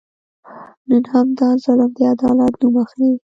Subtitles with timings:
[0.89, 3.11] نن همدا ظلم د عدالت نوم اخلي.